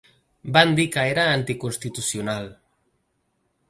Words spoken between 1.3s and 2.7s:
anticonstitucional.